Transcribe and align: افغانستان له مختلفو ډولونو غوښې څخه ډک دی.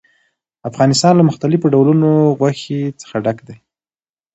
افغانستان 0.69 1.13
له 1.17 1.23
مختلفو 1.29 1.71
ډولونو 1.73 2.09
غوښې 2.37 2.81
څخه 3.01 3.15
ډک 3.25 3.37
دی. 3.47 3.57